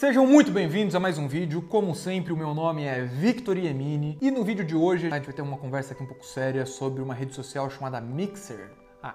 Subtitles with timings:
[0.00, 1.60] Sejam muito bem-vindos a mais um vídeo.
[1.60, 5.26] Como sempre, o meu nome é Victor Iemini e no vídeo de hoje a gente
[5.26, 8.70] vai ter uma conversa aqui um pouco séria sobre uma rede social chamada Mixer,
[9.02, 9.14] a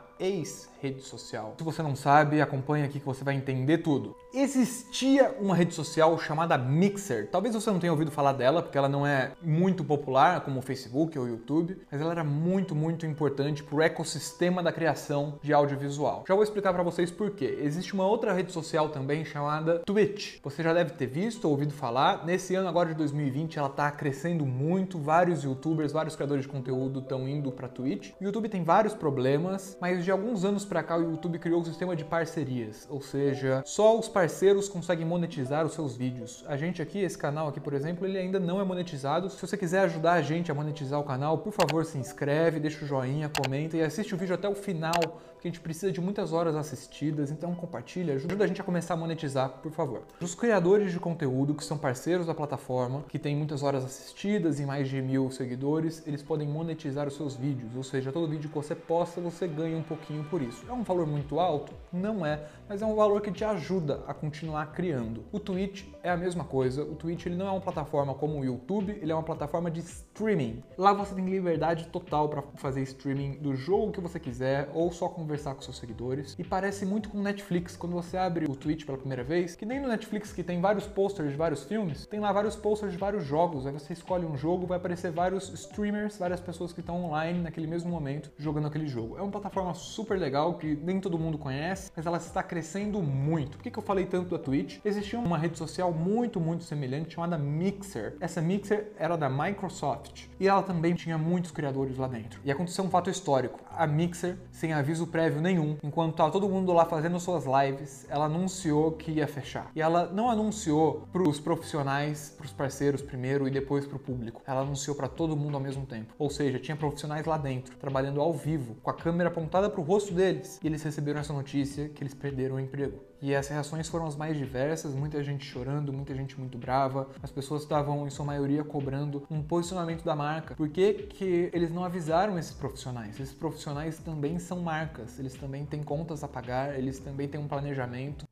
[0.85, 1.55] ex-rede social.
[1.57, 4.15] Se você não sabe, acompanha aqui que você vai entender tudo.
[4.33, 7.29] Existia uma rede social chamada Mixer.
[7.31, 10.61] Talvez você não tenha ouvido falar dela, porque ela não é muito popular como o
[10.61, 15.39] Facebook ou o YouTube, mas ela era muito, muito importante para o ecossistema da criação
[15.41, 16.23] de audiovisual.
[16.27, 17.59] Já vou explicar para vocês por quê.
[17.61, 20.39] Existe uma outra rede social também chamada Twitch.
[20.43, 22.25] Você já deve ter visto ou ouvido falar.
[22.25, 24.99] Nesse ano agora de 2020, ela está crescendo muito.
[24.99, 28.11] Vários YouTubers, vários criadores de conteúdo estão indo para Twitch.
[28.19, 31.63] O YouTube tem vários problemas, mas de alguns anos para cá o YouTube criou um
[31.63, 36.43] sistema de parcerias, ou seja, só os parceiros conseguem monetizar os seus vídeos.
[36.47, 39.29] A gente aqui, esse canal aqui, por exemplo, ele ainda não é monetizado.
[39.29, 42.83] Se você quiser ajudar a gente a monetizar o canal, por favor, se inscreve, deixa
[42.83, 46.01] o joinha, comenta e assiste o vídeo até o final, porque a gente precisa de
[46.01, 50.01] muitas horas assistidas, então compartilha, ajuda a gente a começar a monetizar, por favor.
[50.19, 54.65] Os criadores de conteúdo que são parceiros da plataforma, que tem muitas horas assistidas e
[54.65, 58.55] mais de mil seguidores, eles podem monetizar os seus vídeos, ou seja, todo vídeo que
[58.55, 60.65] você posta, você ganha um pouquinho por isso.
[60.67, 61.73] É um valor muito alto?
[61.93, 65.25] Não é, mas é um valor que te ajuda a continuar criando.
[65.31, 66.81] O Twitch é a mesma coisa.
[66.83, 69.81] O Twitch ele não é uma plataforma como o YouTube, ele é uma plataforma de
[69.81, 70.63] streaming.
[70.75, 75.07] Lá você tem liberdade total para fazer streaming do jogo que você quiser ou só
[75.07, 76.35] conversar com seus seguidores.
[76.37, 77.75] E parece muito com Netflix.
[77.75, 80.85] Quando você abre o Twitch pela primeira vez, que nem no Netflix que tem vários
[80.85, 83.65] posters de vários filmes, tem lá vários posters de vários jogos.
[83.65, 87.67] Aí você escolhe um jogo, vai aparecer vários streamers, várias pessoas que estão online naquele
[87.67, 89.17] mesmo momento jogando aquele jogo.
[89.17, 93.57] É uma plataforma super legal que nem todo mundo conhece, mas ela está crescendo muito.
[93.57, 94.79] Por que, que eu falei tanto da Twitch?
[94.83, 98.15] Existia uma rede social muito, muito semelhante chamada Mixer.
[98.19, 102.39] Essa Mixer era da Microsoft e ela também tinha muitos criadores lá dentro.
[102.43, 103.59] E aconteceu um fato histórico.
[103.77, 108.25] A Mixer, sem aviso prévio nenhum, enquanto estava todo mundo lá fazendo suas lives, ela
[108.25, 109.69] anunciou que ia fechar.
[109.75, 113.99] E ela não anunciou para os profissionais, para os parceiros primeiro e depois para o
[113.99, 114.41] público.
[114.45, 116.13] Ela anunciou para todo mundo ao mesmo tempo.
[116.17, 119.83] Ou seja, tinha profissionais lá dentro, trabalhando ao vivo, com a câmera apontada para o
[119.83, 120.59] rosto deles.
[120.63, 122.99] E eles receberam essa notícia que eles perderam o emprego.
[123.25, 127.09] E as reações foram as mais diversas, muita gente chorando, muita gente muito brava.
[127.23, 130.53] As pessoas estavam, em sua maioria, cobrando um posicionamento da marca.
[130.53, 133.19] Por que, que eles não avisaram esses profissionais?
[133.19, 137.47] Esses profissionais também são marcas, eles também têm contas a pagar, eles também têm um
[137.47, 138.25] planejamento.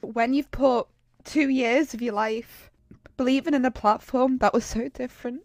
[0.00, 0.88] when you've put
[1.24, 2.70] two years of your life
[3.18, 5.42] believing in a platform that was so different.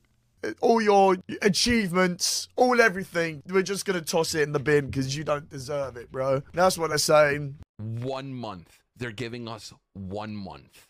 [0.62, 5.24] All your achievements, all everything, we're just gonna toss it in the bin because you
[5.24, 6.42] don't deserve it, bro.
[6.54, 7.56] That's what they're saying.
[7.78, 8.80] one month.
[8.96, 10.88] They're giving us one month.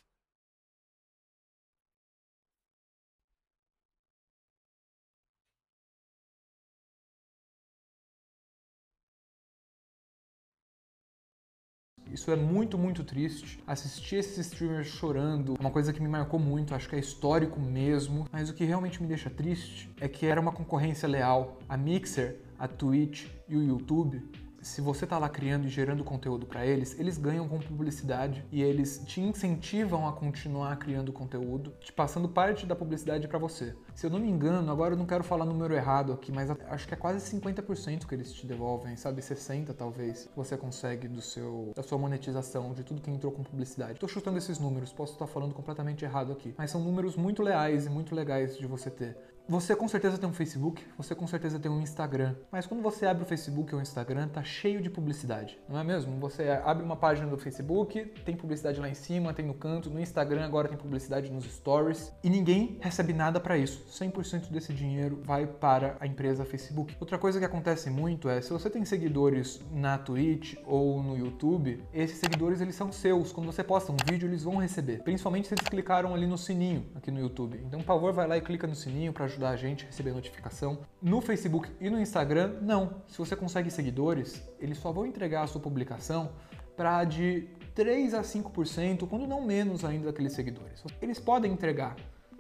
[12.14, 13.60] Isso é muito, muito triste.
[13.66, 17.60] Assistir esses streamers chorando é uma coisa que me marcou muito, acho que é histórico
[17.60, 18.28] mesmo.
[18.32, 21.58] Mas o que realmente me deixa triste é que era uma concorrência leal.
[21.68, 24.22] A Mixer, a Twitch e o YouTube
[24.64, 28.62] se você está lá criando e gerando conteúdo para eles, eles ganham com publicidade e
[28.64, 33.76] eles te incentivam a continuar criando conteúdo, te passando parte da publicidade para você.
[33.94, 36.88] Se eu não me engano, agora eu não quero falar número errado aqui, mas acho
[36.88, 39.22] que é quase 50% que eles te devolvem, sabe?
[39.22, 44.00] 60 talvez, você consegue do seu da sua monetização, de tudo que entrou com publicidade.
[44.00, 47.86] Tô chutando esses números, posso estar falando completamente errado aqui, mas são números muito leais
[47.86, 49.18] e muito legais de você ter.
[49.48, 53.06] Você com certeza tem um Facebook, você com certeza tem um Instagram, mas quando você
[53.06, 56.18] abre o Facebook ou o Instagram, tá cheio de publicidade, não é mesmo?
[56.22, 60.00] Você abre uma página do Facebook, tem publicidade lá em cima, tem no canto, no
[60.00, 63.86] Instagram agora tem publicidade nos stories e ninguém recebe nada para isso.
[63.92, 66.96] 100% desse dinheiro vai para a empresa Facebook.
[66.98, 71.84] Outra coisa que acontece muito é, se você tem seguidores na Twitch ou no YouTube,
[71.94, 73.34] esses seguidores eles são seus.
[73.34, 76.86] Quando você posta um vídeo, eles vão receber, principalmente se eles clicaram ali no sininho
[76.96, 77.62] aqui no YouTube.
[77.68, 80.14] Então, por favor, vai lá e clica no sininho para ajudar a gente a receber
[80.14, 80.80] notificação.
[81.02, 83.02] No Facebook e no Instagram, não.
[83.08, 86.32] Se você consegue seguidores, eles só vão entregar a sua publicação
[86.78, 90.84] para de 3 a 5%, quando não menos ainda daqueles seguidores.
[91.02, 91.96] Eles podem entregar,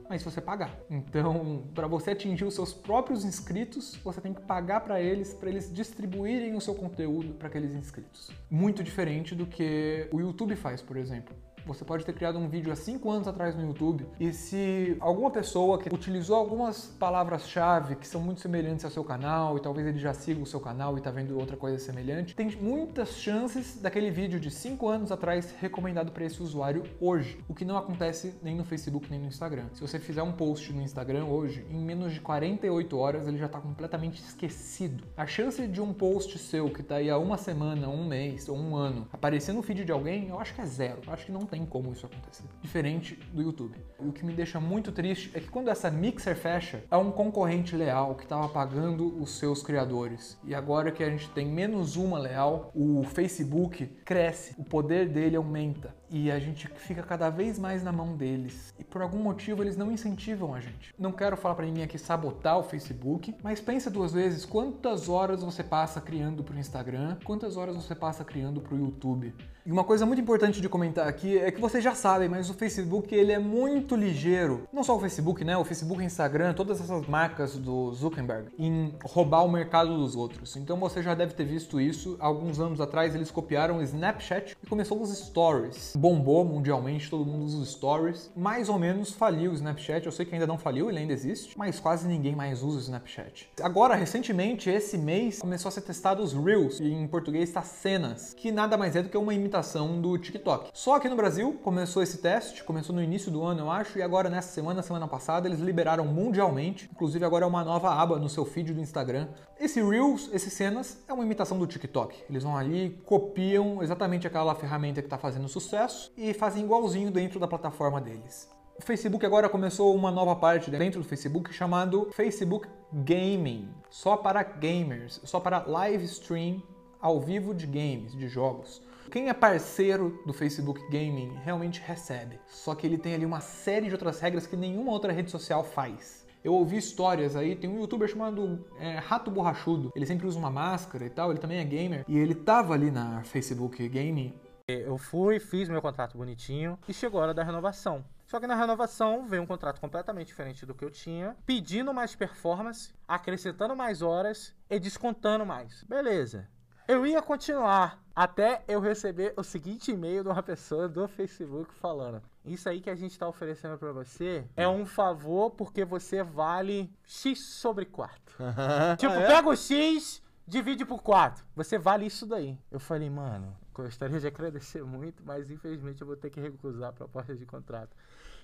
[0.09, 0.75] mas se você pagar.
[0.89, 5.49] Então, para você atingir os seus próprios inscritos, você tem que pagar para eles, para
[5.49, 8.31] eles distribuírem o seu conteúdo para aqueles inscritos.
[8.49, 11.35] Muito diferente do que o YouTube faz, por exemplo.
[11.65, 15.31] Você pode ter criado um vídeo há 5 anos atrás no YouTube e se alguma
[15.31, 19.97] pessoa que utilizou algumas palavras-chave que são muito semelhantes ao seu canal e talvez ele
[19.97, 24.11] já siga o seu canal e está vendo outra coisa semelhante, tem muitas chances daquele
[24.11, 28.55] vídeo de 5 anos atrás recomendado para esse usuário hoje, o que não acontece nem
[28.55, 29.65] no Facebook nem no Instagram.
[29.73, 33.45] Se você fizer um post no Instagram hoje, em menos de 48 horas ele já
[33.45, 35.05] está completamente esquecido.
[35.15, 38.57] A chance de um post seu que está aí há uma semana, um mês ou
[38.57, 40.99] um ano aparecer no feed de alguém, eu acho que é zero.
[41.07, 42.45] Eu acho que não tem como isso acontecer.
[42.63, 43.77] Diferente do YouTube.
[44.01, 47.11] E o que me deixa muito triste é que quando essa Mixer fecha, é um
[47.11, 50.35] concorrente leal que estava pagando os seus criadores.
[50.43, 55.35] E agora que a gente tem menos uma leal, o Facebook cresce, o poder dele
[55.35, 58.73] aumenta e a gente fica cada vez mais na mão deles.
[58.79, 60.93] E por algum motivo eles não incentivam a gente.
[60.97, 65.43] Não quero falar para ninguém aqui sabotar o Facebook, mas pensa duas vezes quantas horas
[65.43, 69.33] você passa criando para o Instagram, quantas horas você passa criando para o YouTube.
[69.65, 72.53] E uma coisa muito importante de comentar aqui é que vocês já sabem, mas o
[72.53, 74.67] Facebook ele é muito ligeiro.
[74.73, 75.55] Não só o Facebook, né?
[75.55, 80.57] O Facebook, o Instagram, todas essas marcas do Zuckerberg em roubar o mercado dos outros.
[80.57, 82.17] Então você já deve ter visto isso.
[82.19, 85.93] Alguns anos atrás eles copiaram o Snapchat e começou os Stories.
[85.95, 88.31] Bombou mundialmente, todo mundo usa os Stories.
[88.35, 90.05] Mais ou menos faliu o Snapchat.
[90.05, 92.81] Eu sei que ainda não faliu, ele ainda existe, mas quase ninguém mais usa o
[92.81, 93.49] Snapchat.
[93.61, 98.33] Agora, recentemente, esse mês, começou a ser testado os Reels, e em português está cenas,
[98.33, 100.71] que nada mais é do que uma imitação imitação do TikTok.
[100.73, 104.01] Só aqui no Brasil começou esse teste, começou no início do ano, eu acho, e
[104.01, 106.89] agora nessa semana, semana passada, eles liberaram mundialmente.
[106.91, 109.27] Inclusive agora é uma nova aba no seu feed do Instagram.
[109.59, 112.23] Esse Reels, esse cenas, é uma imitação do TikTok.
[112.27, 117.39] Eles vão ali, copiam exatamente aquela ferramenta que está fazendo sucesso e fazem igualzinho dentro
[117.39, 118.49] da plataforma deles.
[118.75, 124.41] O Facebook agora começou uma nova parte dentro do Facebook chamado Facebook Gaming, só para
[124.41, 126.63] gamers, só para live stream
[126.99, 128.81] ao vivo de games, de jogos.
[129.11, 132.39] Quem é parceiro do Facebook Gaming realmente recebe.
[132.47, 135.63] Só que ele tem ali uma série de outras regras que nenhuma outra rede social
[135.63, 136.23] faz.
[136.43, 139.91] Eu ouvi histórias aí, tem um youtuber chamado é, Rato Borrachudo.
[139.95, 142.03] Ele sempre usa uma máscara e tal, ele também é gamer.
[142.07, 144.33] E ele tava ali na Facebook Gaming.
[144.67, 148.03] Eu fui, fiz meu contrato bonitinho e chegou a hora da renovação.
[148.25, 152.15] Só que na renovação veio um contrato completamente diferente do que eu tinha, pedindo mais
[152.15, 155.83] performance, acrescentando mais horas e descontando mais.
[155.83, 156.49] Beleza.
[156.87, 162.21] Eu ia continuar até eu receber o seguinte e-mail de uma pessoa do Facebook falando:
[162.45, 166.93] Isso aí que a gente está oferecendo para você é um favor porque você vale
[167.05, 168.35] X sobre 4.
[168.97, 169.27] tipo, é?
[169.27, 171.45] pega o X, divide por 4.
[171.55, 172.59] Você vale isso daí.
[172.69, 176.93] Eu falei, mano, gostaria de agradecer muito, mas infelizmente eu vou ter que recusar a
[176.93, 177.95] proposta de contrato.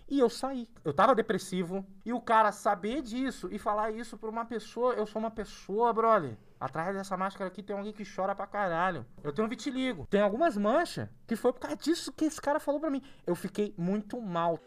[0.08, 0.68] E eu saí.
[0.84, 1.86] Eu tava depressivo.
[2.06, 5.94] E o cara saber disso e falar isso pra uma pessoa, eu sou uma pessoa,
[5.94, 6.36] brother.
[6.60, 9.06] Atrás dessa máscara aqui tem alguém que chora pra caralho.
[9.24, 10.06] Eu tenho vitiligo.
[10.10, 13.02] Tem algumas manchas que foi por causa disso que esse cara falou pra mim.
[13.26, 14.60] Eu fiquei muito mal.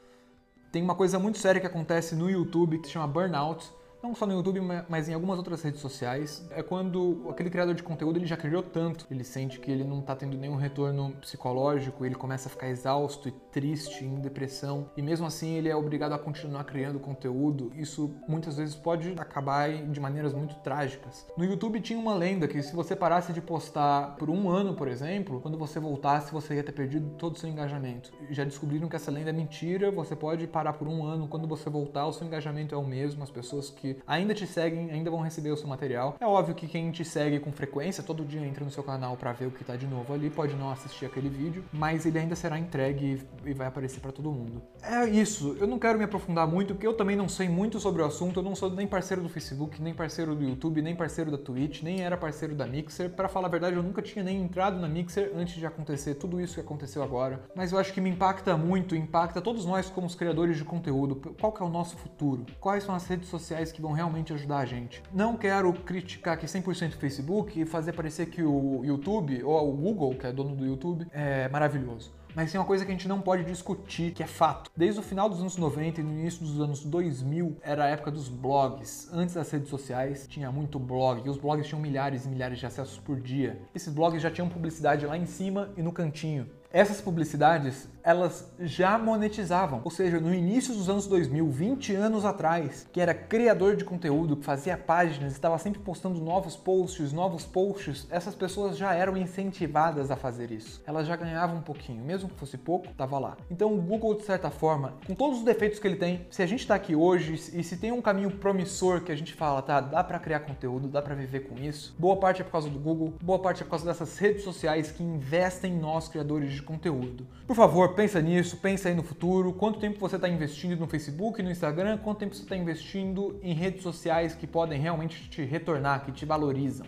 [0.70, 3.70] Tem uma coisa muito séria que acontece no YouTube que se chama burnout
[4.02, 7.82] não só no YouTube, mas em algumas outras redes sociais, é quando aquele criador de
[7.82, 12.04] conteúdo ele já criou tanto, ele sente que ele não está tendo nenhum retorno psicológico,
[12.04, 16.12] ele começa a ficar exausto e triste, em depressão, e mesmo assim ele é obrigado
[16.12, 17.70] a continuar criando conteúdo.
[17.76, 21.26] Isso muitas vezes pode acabar de maneiras muito trágicas.
[21.36, 24.88] No YouTube tinha uma lenda que se você parasse de postar por um ano, por
[24.88, 28.12] exemplo, quando você voltasse você ia ter perdido todo o seu engajamento.
[28.30, 31.70] Já descobriram que essa lenda é mentira, você pode parar por um ano, quando você
[31.70, 33.70] voltar o seu engajamento é o mesmo, as pessoas
[34.06, 36.16] ainda te seguem, ainda vão receber o seu material.
[36.20, 39.32] É óbvio que quem te segue com frequência, todo dia entra no seu canal para
[39.32, 42.34] ver o que tá de novo ali, pode não assistir aquele vídeo, mas ele ainda
[42.34, 44.62] será entregue e vai aparecer para todo mundo.
[44.82, 48.02] É isso, eu não quero me aprofundar muito, porque eu também não sei muito sobre
[48.02, 51.30] o assunto, eu não sou nem parceiro do Facebook, nem parceiro do YouTube, nem parceiro
[51.30, 53.10] da Twitch, nem era parceiro da Mixer.
[53.10, 56.40] Para falar a verdade, eu nunca tinha nem entrado na Mixer antes de acontecer tudo
[56.40, 57.44] isso que aconteceu agora.
[57.54, 61.16] Mas eu acho que me impacta muito, impacta todos nós como os criadores de conteúdo.
[61.40, 62.46] Qual que é o nosso futuro?
[62.60, 65.02] Quais são as redes sociais que vão realmente ajudar a gente.
[65.12, 69.76] Não quero criticar aqui 100% o Facebook e fazer parecer que o YouTube ou o
[69.76, 72.14] Google, que é dono do YouTube, é maravilhoso.
[72.34, 74.70] Mas tem uma coisa que a gente não pode discutir, que é fato.
[74.74, 78.10] Desde o final dos anos 90 e no início dos anos 2000, era a época
[78.10, 79.10] dos blogs.
[79.12, 81.26] Antes das redes sociais, tinha muito blog.
[81.26, 83.60] E os blogs tinham milhares e milhares de acessos por dia.
[83.74, 86.48] Esses blogs já tinham publicidade lá em cima e no cantinho.
[86.72, 89.82] Essas publicidades, elas já monetizavam.
[89.84, 94.38] Ou seja, no início dos anos 2000, 20 anos atrás, que era criador de conteúdo,
[94.38, 100.10] que fazia páginas, estava sempre postando novos posts, novos posts, essas pessoas já eram incentivadas
[100.10, 100.82] a fazer isso.
[100.86, 103.36] Elas já ganhavam um pouquinho, mesmo que fosse pouco, estava lá.
[103.50, 106.46] Então o Google, de certa forma, com todos os defeitos que ele tem, se a
[106.46, 109.78] gente está aqui hoje e se tem um caminho promissor que a gente fala, tá,
[109.78, 112.78] dá para criar conteúdo, dá para viver com isso, boa parte é por causa do
[112.78, 116.61] Google, boa parte é por causa dessas redes sociais que investem em nós, criadores de
[116.62, 117.26] de conteúdo.
[117.46, 121.42] Por favor, pensa nisso, pensa aí no futuro, quanto tempo você está investindo no Facebook,
[121.42, 126.04] no Instagram, quanto tempo você está investindo em redes sociais que podem realmente te retornar,
[126.04, 126.86] que te valorizam.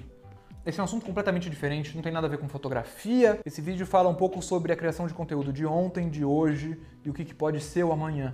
[0.64, 3.38] Esse é um assunto completamente diferente, não tem nada a ver com fotografia.
[3.44, 7.10] Esse vídeo fala um pouco sobre a criação de conteúdo de ontem, de hoje e
[7.10, 8.32] o que, que pode ser o amanhã.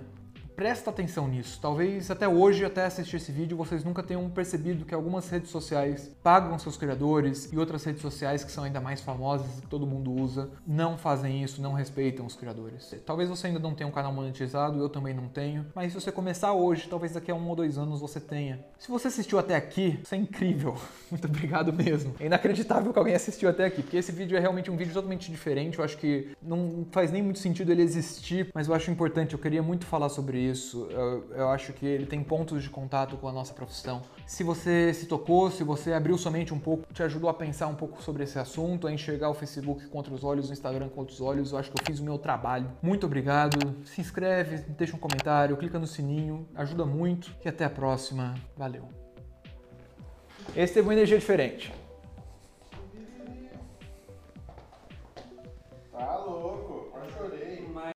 [0.61, 1.57] Presta atenção nisso.
[1.59, 6.11] Talvez até hoje, até assistir esse vídeo, vocês nunca tenham percebido que algumas redes sociais
[6.21, 9.87] pagam seus criadores e outras redes sociais que são ainda mais famosas e que todo
[9.87, 12.93] mundo usa não fazem isso, não respeitam os criadores.
[13.07, 16.11] Talvez você ainda não tenha um canal monetizado, eu também não tenho, mas se você
[16.11, 18.63] começar hoje, talvez daqui a um ou dois anos você tenha.
[18.77, 20.77] Se você assistiu até aqui, isso é incrível.
[21.09, 22.13] Muito obrigado mesmo.
[22.19, 25.31] É inacreditável que alguém assistiu até aqui, porque esse vídeo é realmente um vídeo totalmente
[25.31, 25.79] diferente.
[25.79, 29.33] Eu acho que não faz nem muito sentido ele existir, mas eu acho importante.
[29.33, 30.87] Eu queria muito falar sobre isso isso.
[30.89, 34.01] Eu, eu, acho que ele tem pontos de contato com a nossa profissão.
[34.25, 37.67] Se você se tocou, se você abriu sua mente um pouco, te ajudou a pensar
[37.67, 40.99] um pouco sobre esse assunto, a enxergar o Facebook com outros olhos, o Instagram com
[40.99, 42.69] outros olhos, eu acho que eu fiz o meu trabalho.
[42.81, 43.75] Muito obrigado.
[43.85, 47.31] Se inscreve, deixa um comentário, clica no sininho, ajuda muito.
[47.43, 48.35] E até a próxima.
[48.55, 48.87] Valeu.
[50.55, 51.80] Esse teve uma energia diferente.